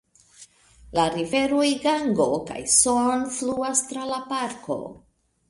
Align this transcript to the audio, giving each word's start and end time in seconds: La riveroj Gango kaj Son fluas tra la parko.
La 0.99 1.03
riveroj 1.15 1.65
Gango 1.83 2.25
kaj 2.49 2.57
Son 2.77 3.27
fluas 3.37 3.85
tra 3.93 4.09
la 4.15 4.19
parko. 4.35 4.81